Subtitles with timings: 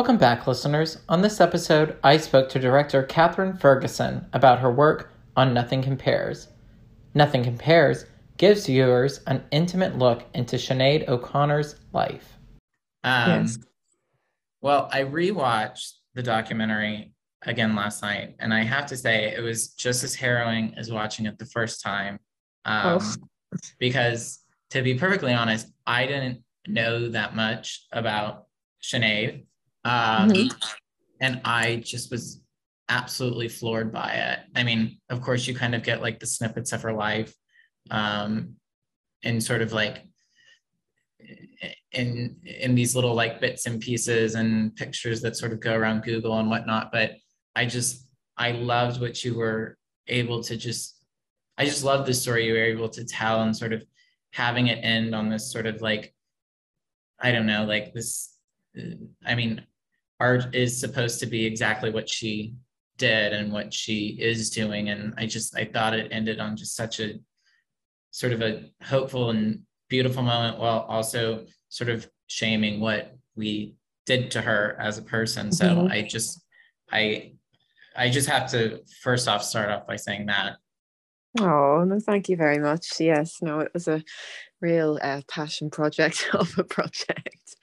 [0.00, 0.96] Welcome back, listeners.
[1.10, 6.48] On this episode, I spoke to director Kathryn Ferguson about her work on Nothing Compares.
[7.12, 8.06] Nothing Compares
[8.38, 12.38] gives viewers an intimate look into Sinead O'Connor's life.
[13.04, 13.58] Um, yes.
[14.62, 19.68] Well, I rewatched the documentary again last night, and I have to say it was
[19.74, 22.18] just as harrowing as watching it the first time.
[22.64, 23.16] Um, oh.
[23.78, 28.46] Because to be perfectly honest, I didn't know that much about
[28.82, 29.44] Sinead.
[29.84, 30.48] Um, mm-hmm.
[31.20, 32.40] And I just was
[32.88, 34.40] absolutely floored by it.
[34.56, 37.34] I mean, of course, you kind of get like the snippets of her life
[37.90, 38.56] um,
[39.22, 40.04] and sort of like
[41.92, 46.02] in in these little like bits and pieces and pictures that sort of go around
[46.02, 46.90] Google and whatnot.
[46.92, 47.12] But
[47.54, 49.76] I just I loved what you were
[50.08, 50.96] able to just
[51.58, 53.84] I just love the story you were able to tell and sort of
[54.32, 56.14] having it end on this sort of like
[57.20, 58.34] I don't know like this
[59.26, 59.66] I mean
[60.20, 62.54] art is supposed to be exactly what she
[62.98, 66.76] did and what she is doing and I just I thought it ended on just
[66.76, 67.14] such a
[68.10, 73.74] sort of a hopeful and beautiful moment while also sort of shaming what we
[74.06, 75.52] did to her as a person.
[75.52, 75.92] So mm-hmm.
[75.92, 76.42] I just
[76.90, 77.32] I
[77.96, 80.56] I just have to first off start off by saying that.
[81.38, 83.00] Oh no, thank you very much.
[83.00, 84.02] Yes, no, it was a
[84.60, 87.56] real uh, passion project of a project,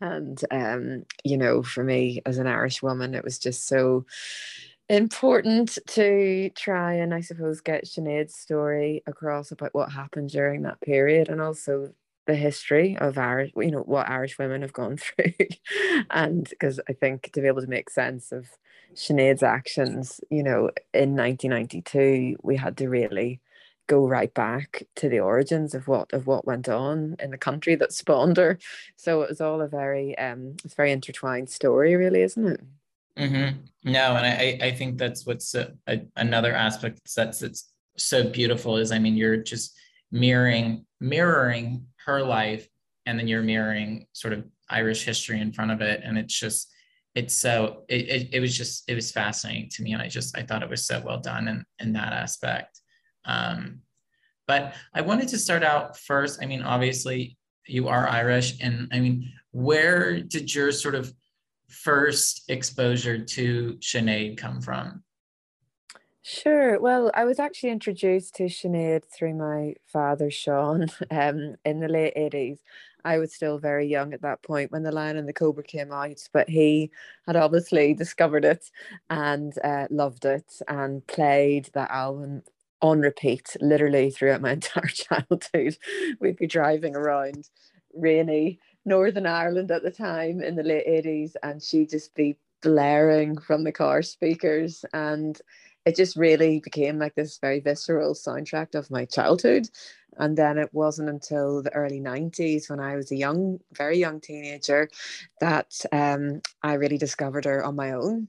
[0.00, 4.06] and um, you know, for me as an Irish woman, it was just so
[4.88, 10.80] important to try and I suppose get Sinead's story across about what happened during that
[10.80, 11.92] period and also
[12.26, 15.32] the history of Irish, you know, what Irish women have gone through.
[16.10, 18.46] and because I think to be able to make sense of
[18.94, 23.40] Sinead's actions, you know, in 1992, we had to really
[23.88, 27.74] go right back to the origins of what of what went on in the country
[27.74, 28.58] that spawned her.
[28.96, 32.60] So it was all a very um it's very intertwined story, really, isn't it?
[33.18, 33.90] Mm-hmm.
[33.90, 38.76] No, and I I think that's what's a, a, another aspect that's it's so beautiful
[38.76, 39.76] is I mean you're just
[40.12, 42.68] mirroring mirroring her life
[43.06, 46.72] and then you're mirroring sort of Irish history in front of it and it's just
[47.14, 50.36] it's so it, it, it was just it was fascinating to me and I just
[50.36, 52.80] I thought it was so well done in in that aspect.
[53.24, 53.82] Um,
[54.46, 56.42] but I wanted to start out first.
[56.42, 57.36] I mean, obviously
[57.66, 61.12] you are Irish, and I mean, where did your sort of
[61.68, 65.02] first exposure to Sinead come from?
[66.22, 66.78] Sure.
[66.78, 72.14] Well, I was actually introduced to Sinead through my father, Sean, um, in the late
[72.16, 72.58] 80s.
[73.04, 75.92] I was still very young at that point when The Lion and the Cobra came
[75.92, 76.90] out, but he
[77.26, 78.70] had obviously discovered it
[79.08, 82.42] and uh, loved it and played that album
[82.82, 85.76] on repeat literally throughout my entire childhood.
[86.20, 87.48] We'd be driving around
[87.94, 93.38] rainy Northern Ireland at the time in the late 80s, and she'd just be blaring
[93.38, 94.84] from the car speakers.
[94.92, 95.40] And
[95.86, 99.68] it just really became like this very visceral soundtrack of my childhood.
[100.18, 104.20] And then it wasn't until the early 90s when I was a young, very young
[104.20, 104.88] teenager
[105.40, 108.28] that um, I really discovered her on my own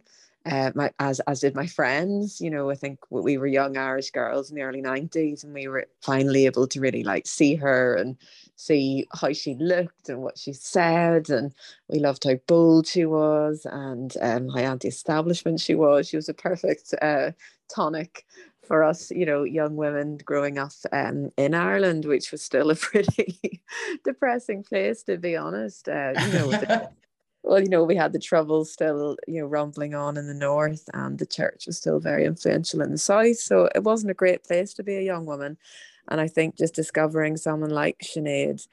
[0.50, 2.42] uh, my as as did my friends.
[2.42, 5.68] You know, I think we were young Irish girls in the early '90s, and we
[5.68, 8.18] were finally able to really like see her and
[8.56, 11.54] see how she looked and what she said, and
[11.88, 16.10] we loved how bold she was and um, how anti-establishment she was.
[16.10, 17.32] She was a perfect uh,
[17.74, 18.26] tonic
[18.70, 22.76] for us, you know, young women growing up um, in Ireland, which was still a
[22.88, 23.62] pretty
[24.04, 25.90] depressing place, to be honest.
[25.90, 26.88] Uh, you know,
[27.44, 30.90] well, you know, we had the troubles still, you know, rumbling on in the north,
[30.94, 33.38] and the church was still very influential in the south.
[33.38, 35.58] So it wasn't a great place to be a young woman.
[36.10, 38.68] And I think just discovering someone like Sinead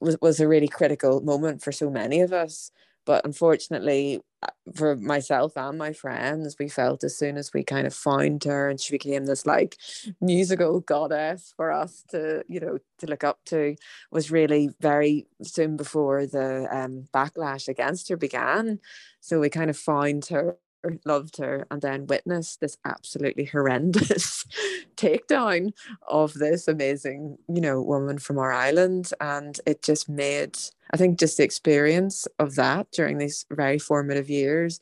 [0.00, 2.70] was, was a really critical moment for so many of us.
[3.06, 7.86] But unfortunately, uh, for myself and my friends, we felt as soon as we kind
[7.86, 9.76] of found her and she became this like
[10.20, 13.76] musical goddess for us to, you know, to look up to,
[14.10, 18.80] was really very soon before the um, backlash against her began.
[19.20, 20.56] So we kind of found her
[21.04, 24.44] loved her and then witnessed this absolutely horrendous
[24.96, 25.72] takedown
[26.08, 29.10] of this amazing you know woman from our island.
[29.20, 30.56] And it just made
[30.92, 34.80] i think just the experience of that during these very formative years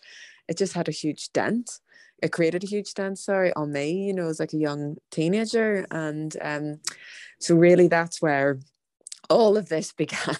[0.48, 1.80] it just had a huge dent.
[2.22, 5.86] It created a huge dent sorry on me you know as like a young teenager.
[5.90, 6.80] And um
[7.38, 8.58] so really that's where
[9.30, 10.36] all of this began.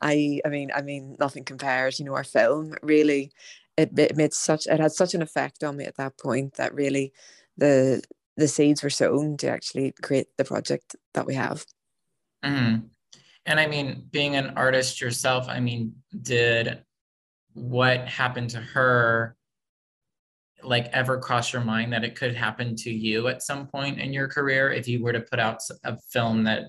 [0.00, 3.32] I i mean i mean nothing compares you know our film really
[3.76, 6.74] it, it made such it had such an effect on me at that point that
[6.74, 7.12] really
[7.56, 8.02] the
[8.36, 11.64] the seeds were sown to actually create the project that we have.
[12.44, 12.86] Mm-hmm.
[13.46, 16.82] And I mean, being an artist yourself, I mean, did
[17.54, 19.36] what happened to her
[20.62, 24.12] like ever cross your mind that it could happen to you at some point in
[24.12, 26.64] your career if you were to put out a film that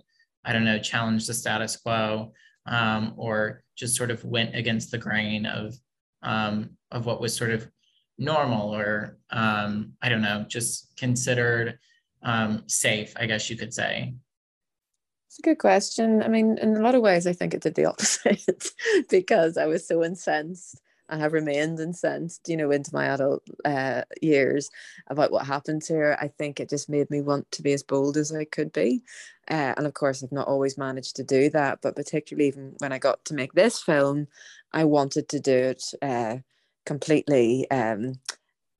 [0.45, 2.31] i don't know challenged the status quo
[2.67, 5.73] um, or just sort of went against the grain of
[6.23, 7.67] um, of what was sort of
[8.17, 11.77] normal or um, i don't know just considered
[12.23, 14.13] um, safe i guess you could say
[15.27, 17.75] it's a good question i mean in a lot of ways i think it did
[17.75, 18.69] the opposite
[19.09, 24.03] because i was so incensed I have remained incensed, you know, into my adult uh,
[24.21, 24.69] years
[25.07, 26.19] about what happened to her.
[26.19, 29.03] I think it just made me want to be as bold as I could be.
[29.49, 32.91] Uh, and of course, I've not always managed to do that, but particularly even when
[32.91, 34.27] I got to make this film,
[34.73, 36.37] I wanted to do it uh,
[36.85, 38.19] completely um,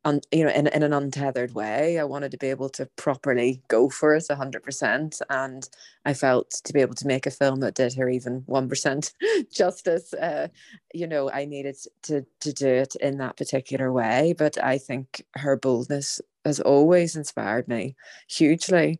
[0.07, 1.99] un, you know, in, in an untethered way.
[1.99, 5.21] I wanted to be able to properly go for it 100%.
[5.29, 5.69] And
[6.05, 9.13] I felt to be able to make a film that did her even 1%
[9.51, 10.47] justice, uh,
[10.93, 14.33] you know, I needed to, to do it in that particular way.
[14.37, 17.95] But I think her boldness has always inspired me
[18.29, 18.99] hugely.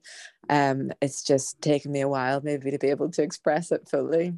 [0.49, 4.33] Um, it's just taken me a while maybe to be able to express it fully.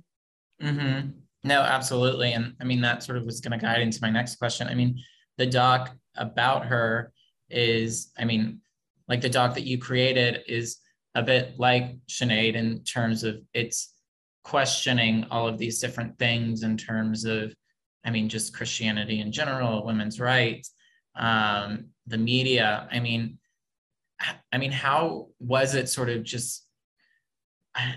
[0.61, 1.09] Mm-hmm.
[1.44, 2.33] No, absolutely.
[2.33, 4.68] And I mean, that sort of was going to guide into my next question.
[4.68, 5.00] I mean,
[5.38, 7.13] the doc about her
[7.50, 8.59] is, I mean,
[9.07, 10.77] like the doc that you created is
[11.15, 13.94] a bit like Sinead in terms of it's
[14.44, 17.53] questioning all of these different things in terms of,
[18.06, 20.74] I mean, just Christianity in general, women's rights,
[21.15, 22.88] um, the media.
[22.92, 23.39] I mean,
[24.51, 26.65] I mean, how was it sort of just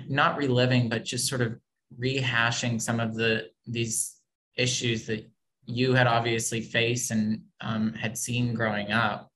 [0.09, 1.57] not reliving, but just sort of
[2.01, 4.17] rehashing some of the these
[4.57, 5.29] issues that
[5.67, 9.31] you had obviously faced and um, had seen growing up?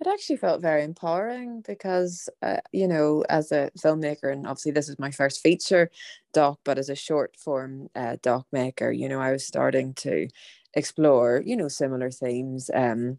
[0.00, 4.88] It actually felt very empowering because, uh, you know, as a filmmaker, and obviously this
[4.88, 5.92] is my first feature
[6.32, 10.28] doc, but as a short form uh, doc maker, you know, I was starting to
[10.74, 13.18] explore, you know, similar themes um,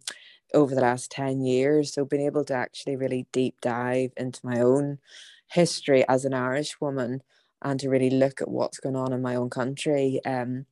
[0.54, 1.94] over the last 10 years.
[1.94, 5.00] So being able to actually really deep dive into my own
[5.48, 7.22] history as an Irish woman
[7.64, 10.20] and to really look at what's going on in my own country.
[10.26, 10.66] Um,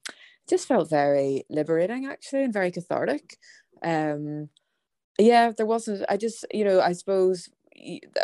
[0.49, 3.37] just felt very liberating actually and very cathartic.
[3.83, 4.49] Um,
[5.17, 6.05] yeah, there wasn't.
[6.09, 7.49] I just, you know, I suppose,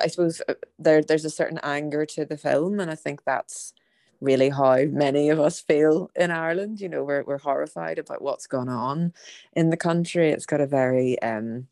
[0.02, 3.74] I suppose uh, there there's a certain anger to the film, and I think that's
[4.20, 6.80] really how many of us feel in Ireland.
[6.80, 9.14] You know, we're we're horrified about what's gone on
[9.54, 10.32] in the country.
[10.32, 11.68] It's got a very um,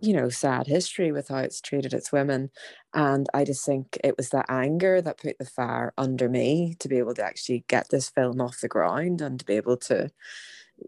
[0.00, 2.50] you know, sad history with how it's treated its women.
[2.94, 6.88] And I just think it was that anger that put the fire under me to
[6.88, 10.10] be able to actually get this film off the ground and to be able to,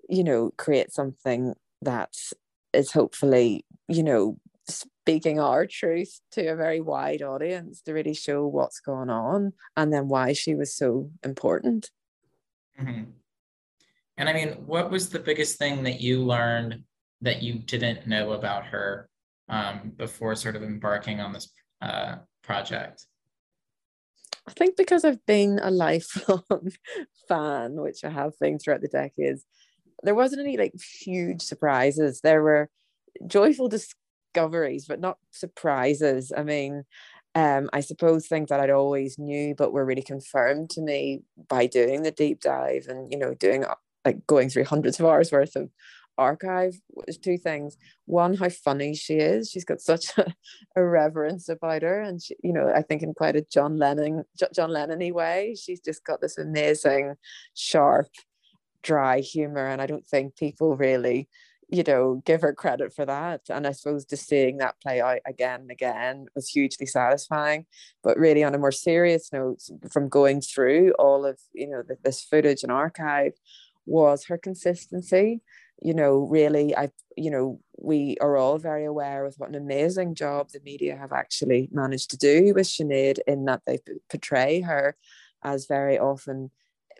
[0.09, 2.15] you know, create something that
[2.73, 4.39] is hopefully, you know,
[4.69, 9.93] speaking our truth to a very wide audience to really show what's going on and
[9.93, 11.91] then why she was so important.
[12.81, 13.11] Mm-hmm.
[14.17, 16.85] And I mean, what was the biggest thing that you learned
[17.25, 19.09] that you didn't know about her
[19.49, 21.51] um, before sort of embarking on this
[21.83, 23.07] uh, project?
[24.47, 26.71] I think because I've been a lifelong
[27.29, 29.45] fan, which I have been throughout the decades,
[30.03, 32.21] there wasn't any like huge surprises.
[32.21, 32.69] There were
[33.27, 36.31] joyful discoveries, but not surprises.
[36.37, 36.85] I mean,
[37.35, 41.67] um, I suppose things that I'd always knew, but were really confirmed to me by
[41.67, 43.65] doing the deep dive and you know doing
[44.05, 45.71] like going through hundreds of hours worth of
[46.19, 47.77] archive was two things.
[48.07, 49.51] One how funny she is.
[49.51, 50.35] She's got such a,
[50.77, 54.25] a reverence about her and she, you know i think in quite a john lennon
[54.53, 57.15] john lennon way she's just got this amazing
[57.55, 58.09] sharp
[58.83, 61.29] dry humor and i don't think people really
[61.69, 63.41] you know give her credit for that.
[63.49, 67.65] And i suppose just seeing that play out again and again was hugely satisfying.
[68.03, 72.23] But really on a more serious note from going through all of you know this
[72.23, 73.33] footage and archive
[73.87, 75.41] was her consistency
[75.83, 80.15] you know, really, I, you know, we are all very aware of what an amazing
[80.15, 83.79] job the media have actually managed to do with Sinead in that they
[84.09, 84.97] portray her
[85.43, 86.51] as very often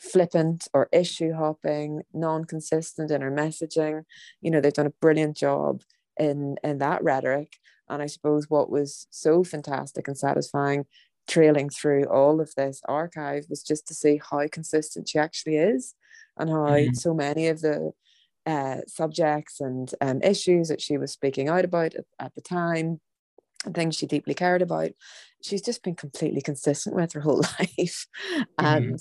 [0.01, 4.05] flippant or issue hopping, non-consistent in her messaging.
[4.41, 5.83] You know, they've done a brilliant job
[6.19, 7.57] in in that rhetoric.
[7.89, 10.87] And I suppose what was so fantastic and satisfying
[11.27, 15.95] trailing through all of this archive was just to see how consistent she actually is
[16.37, 16.95] and how mm-hmm.
[16.95, 17.93] so many of the
[18.47, 23.01] uh, subjects and um, issues that she was speaking out about at, at the time
[23.65, 24.91] and things she deeply cared about.
[25.43, 28.07] She's just been completely consistent with her whole life.
[28.59, 28.65] Mm-hmm.
[28.67, 29.01] and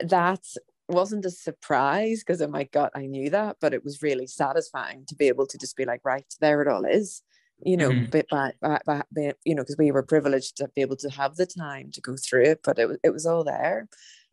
[0.00, 0.40] that
[0.88, 5.04] wasn't a surprise because in my gut I knew that, but it was really satisfying
[5.06, 7.22] to be able to just be like, right, there it all is,
[7.62, 7.90] you know,
[8.30, 9.02] by, by, by,
[9.44, 12.16] you know, because we were privileged to be able to have the time to go
[12.16, 13.88] through it, but it was it was all there,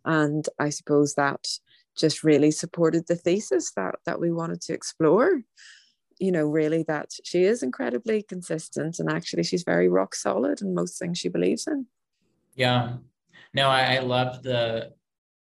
[0.05, 1.45] and I suppose that
[1.95, 5.41] just really supported the thesis that that we wanted to explore
[6.19, 10.73] you know really that she is incredibly consistent and actually she's very rock solid in
[10.73, 11.85] most things she believes in
[12.55, 12.93] yeah
[13.53, 14.91] no i, I love the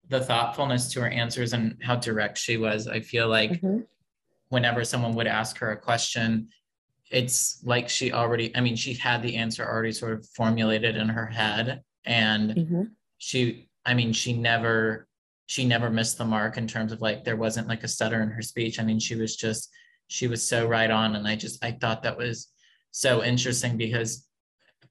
[0.09, 3.79] the thoughtfulness to her answers and how direct she was i feel like mm-hmm.
[4.49, 6.49] whenever someone would ask her a question
[7.11, 11.09] it's like she already i mean she had the answer already sort of formulated in
[11.09, 12.83] her head and mm-hmm.
[13.17, 15.07] she i mean she never
[15.49, 18.29] she never missed the mark in terms of like there wasn't like a stutter in
[18.29, 19.71] her speech i mean she was just
[20.07, 22.49] she was so right on and i just i thought that was
[22.91, 24.27] so interesting because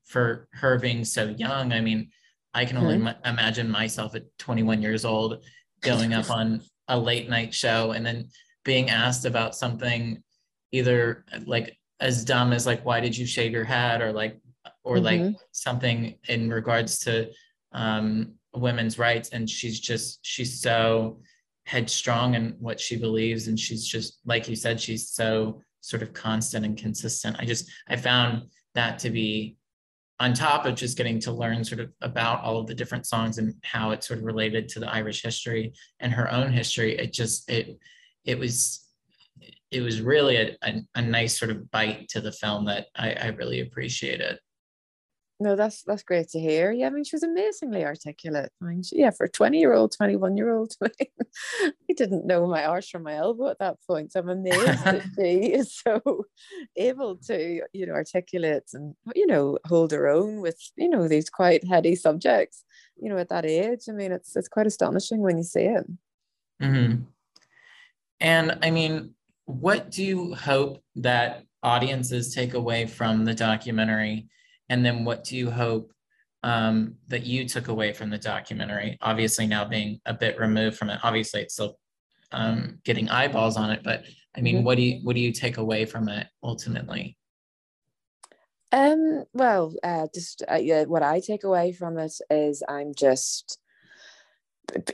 [0.04, 2.10] for her being so young i mean
[2.54, 3.06] i can only mm-hmm.
[3.06, 5.44] m- imagine myself at 21 years old
[5.80, 8.28] going up on a late night show and then
[8.64, 10.20] being asked about something
[10.72, 14.40] either like as dumb as like why did you shave your head or like
[14.82, 15.04] or mm-hmm.
[15.04, 17.30] like something in regards to
[17.72, 21.20] um, women's rights and she's just she's so
[21.64, 26.12] headstrong in what she believes and she's just like you said she's so sort of
[26.12, 27.36] constant and consistent.
[27.38, 29.56] I just i found that to be
[30.20, 33.38] on top of just getting to learn sort of about all of the different songs
[33.38, 36.98] and how it sort of related to the irish history and her own history.
[36.98, 37.78] It just it
[38.24, 38.84] it was
[39.70, 43.12] it was really a, a, a nice sort of bite to the film that I,
[43.12, 44.38] I really appreciated
[45.40, 46.72] no, that's that's great to hear.
[46.72, 48.50] Yeah, I mean, she was amazingly articulate.
[48.60, 53.14] I mean, she, yeah, for a twenty-year-old, twenty-one-year-old, I didn't know my arse from my
[53.14, 54.12] elbow at that point.
[54.12, 56.24] So I'm amazed that she is so
[56.76, 61.30] able to, you know, articulate and you know hold her own with you know these
[61.30, 62.64] quite heady subjects.
[63.00, 65.86] You know, at that age, I mean, it's it's quite astonishing when you see it.
[66.60, 67.02] Mm-hmm.
[68.20, 69.14] And I mean,
[69.44, 74.28] what do you hope that audiences take away from the documentary?
[74.68, 75.92] And then what do you hope
[76.42, 78.96] um, that you took away from the documentary?
[79.00, 81.00] Obviously now being a bit removed from it.
[81.02, 81.78] Obviously it's still
[82.32, 84.04] um, getting eyeballs on it but
[84.36, 84.64] i mean mm-hmm.
[84.64, 87.16] what do you what do you take away from it ultimately?
[88.70, 93.58] Um well uh just uh, yeah, what i take away from it is i'm just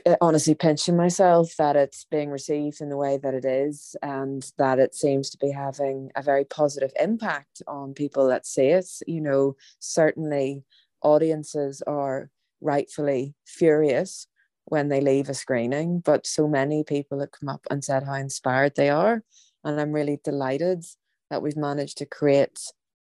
[0.05, 4.51] Uh, honestly pinching myself that it's being received in the way that it is and
[4.57, 8.87] that it seems to be having a very positive impact on people that see it.
[9.05, 10.63] You know certainly
[11.01, 12.29] audiences are
[12.61, 14.27] rightfully furious
[14.65, 18.13] when they leave a screening but so many people have come up and said how
[18.13, 19.23] inspired they are.
[19.63, 20.85] And i'm really delighted
[21.29, 22.59] that we've managed to create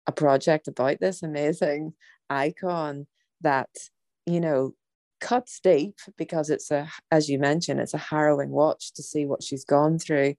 [0.07, 1.95] a project about this amazing
[2.29, 3.07] icon
[3.41, 3.71] that
[4.27, 4.75] you know
[5.21, 9.43] cuts deep because it's a as you mentioned it's a harrowing watch to see what
[9.43, 10.35] she's gone through.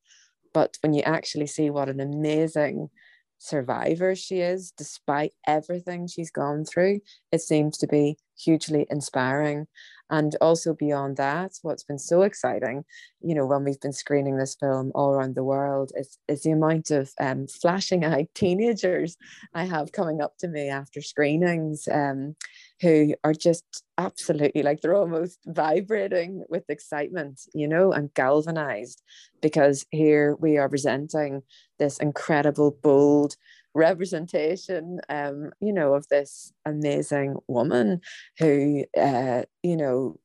[0.54, 2.90] But when you actually see what an amazing
[3.38, 7.00] survivor she is despite everything she's gone through
[7.32, 9.66] it seems to be hugely inspiring
[10.12, 12.84] and also beyond that what's been so exciting
[13.22, 16.52] you know when we've been screening this film all around the world is, is the
[16.52, 19.18] amount of um, flashing eyed teenagers
[19.56, 22.36] i have coming up to me after screenings um,
[22.82, 29.02] who are just absolutely like they're almost vibrating with excitement you know and galvanized
[29.42, 31.42] because here we are presenting
[31.80, 33.36] this incredible bold
[33.74, 38.02] representation um you know of this amazing woman
[38.38, 40.18] who uh you know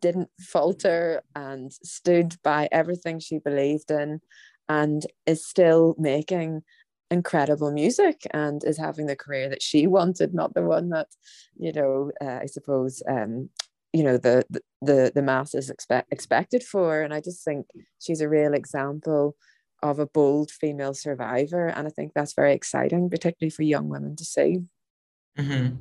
[0.00, 4.20] didn't falter and stood by everything she believed in
[4.68, 6.62] and is still making
[7.10, 11.08] incredible music and is having the career that she wanted not the one that
[11.56, 13.48] you know uh, i suppose um
[13.92, 14.44] you know the
[14.82, 17.02] the the masses expect expected for.
[17.02, 17.66] And i just think
[17.98, 19.36] she's a real example
[19.82, 21.66] of a bold female survivor.
[21.66, 24.62] And I think that's very exciting, particularly for young women to see.
[25.38, 25.76] Mm-hmm.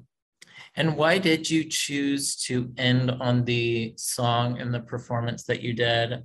[0.75, 5.74] And why did you choose to end on the song and the performance that you
[5.74, 6.24] did?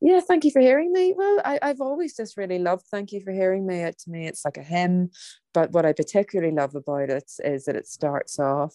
[0.00, 1.14] Yeah, thank you for hearing me.
[1.16, 3.78] Well, I, have always just really loved Thank You for Hearing Me.
[3.78, 5.10] It, to me, it's like a hymn.
[5.54, 8.74] But what I particularly love about it is that it starts off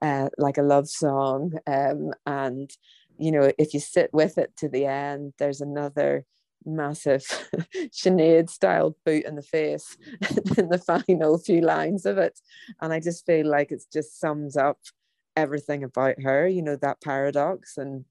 [0.00, 1.54] uh, like a love song.
[1.66, 2.70] Um, and,
[3.18, 6.24] you know, if you sit with it to the end, there's another
[6.64, 7.22] massive
[7.92, 9.96] Sinead style boot in the face
[10.58, 12.38] in the final few lines of it.
[12.80, 14.78] And I just feel like it just sums up
[15.36, 18.04] everything about her, you know, that paradox and,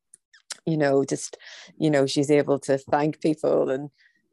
[0.66, 1.38] you know, just,
[1.78, 3.90] you know, she's able to thank people and,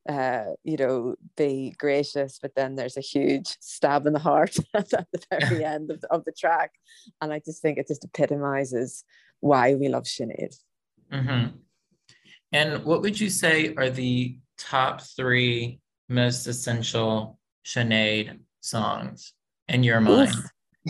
[0.08, 4.88] uh, you know, be gracious, but then there's a huge stab in the heart at
[4.90, 6.72] the very end of the, of the track.
[7.20, 9.04] And I just think it just epitomizes
[9.40, 10.56] why we love Sinead.
[11.12, 11.56] Mm-hmm.
[12.52, 19.35] And what would you say are the top three most essential Sinead songs
[19.69, 20.35] in your mind?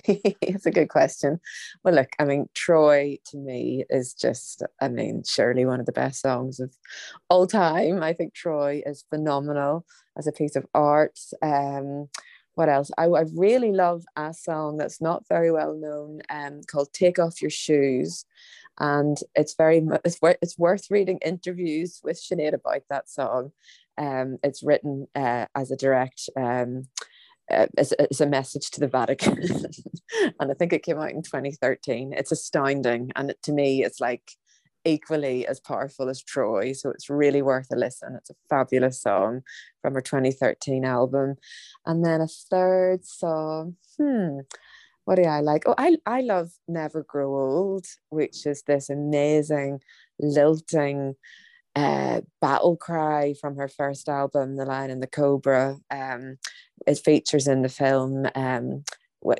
[0.05, 1.41] It's a good question.
[1.83, 5.93] Well, look, I mean, Troy to me is just, I mean, surely one of the
[5.93, 6.73] best songs of
[7.29, 8.00] all time.
[8.00, 9.85] I think Troy is phenomenal
[10.17, 11.19] as a piece of art.
[11.43, 12.11] Um,
[12.55, 12.91] what else?
[12.99, 17.43] I, I really love a song that's not very well known um, called Take Off
[17.43, 18.25] Your Shoes.
[18.80, 23.52] And it's very, it's, it's worth reading interviews with Sinead about that song.
[23.97, 26.85] Um, it's written uh, as a direct um,
[27.50, 29.42] uh, as, as, a message to the Vatican.
[30.40, 32.12] and I think it came out in 2013.
[32.12, 33.11] It's astounding.
[33.16, 34.32] And it, to me, it's like
[34.85, 36.73] equally as powerful as Troy.
[36.73, 38.16] So it's really worth a listen.
[38.16, 39.42] It's a fabulous song
[39.82, 41.37] from her 2013 album.
[41.87, 44.40] And then a third song, hmm,
[45.09, 45.62] what do I like?
[45.65, 49.81] Oh, I, I love Never Grow Old, which is this amazing,
[50.21, 51.15] lilting,
[51.75, 55.79] uh, battle cry from her first album, The Lion and the Cobra.
[55.91, 56.37] Um,
[56.87, 58.85] it features in the film, um,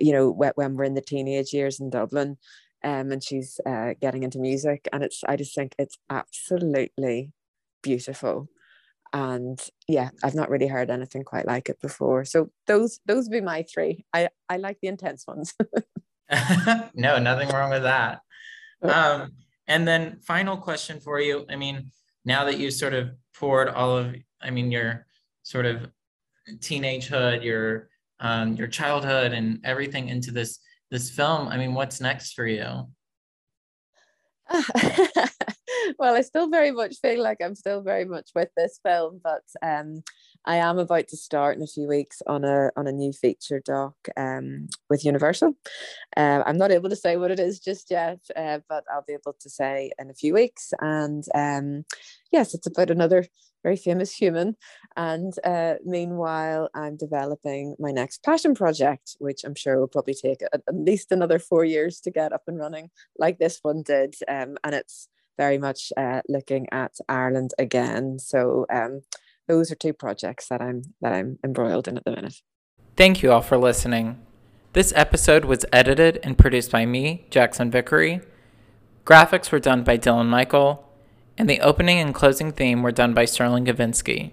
[0.01, 2.39] you know, when we're in the teenage years in Dublin,
[2.83, 7.31] um, and she's uh, getting into music, and it's I just think it's absolutely
[7.83, 8.49] beautiful.
[9.13, 12.25] And yeah, I've not really heard anything quite like it before.
[12.25, 14.05] So those those would be my three.
[14.13, 15.55] I I like the intense ones.
[16.95, 18.21] no, nothing wrong with that.
[18.83, 19.33] Um,
[19.67, 21.45] and then final question for you.
[21.49, 21.91] I mean,
[22.25, 25.07] now that you've sort of poured all of, I mean, your
[25.43, 25.89] sort of
[26.57, 27.89] teenagehood, your
[28.21, 30.59] um, your childhood, and everything into this
[30.91, 31.49] this film.
[31.49, 32.89] I mean, what's next for you?
[35.99, 39.45] well, I still very much feel like I'm still very much with this film, but
[39.63, 40.03] um,
[40.45, 43.61] I am about to start in a few weeks on a on a new feature
[43.65, 45.55] doc um, with Universal.
[46.17, 49.15] Uh, I'm not able to say what it is just yet, uh, but I'll be
[49.15, 50.73] able to say in a few weeks.
[50.81, 51.85] And um,
[52.33, 53.27] yes, it's about another
[53.63, 54.57] very famous human.
[54.97, 60.43] And uh, meanwhile, I'm developing my next passion project, which I'm sure will probably take
[60.43, 64.15] at, least another four years to get up and running, like this one did.
[64.29, 68.19] Um, and it's very much uh, looking at Ireland again.
[68.19, 69.03] So um,
[69.47, 72.43] those are two projects that I'm that I'm embroiled in at the minute.
[72.97, 74.19] Thank you all for listening.
[74.75, 78.21] This episode was edited and produced by me, Jackson Vickery.
[79.07, 80.85] Graphics were done by Dylan Michael,
[81.39, 84.33] and the opening and closing theme were done by Sterling Gavinsky.